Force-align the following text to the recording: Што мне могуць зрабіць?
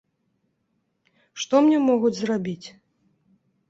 Што 1.43 1.55
мне 1.69 1.77
могуць 1.89 2.15
зрабіць? 2.25 2.67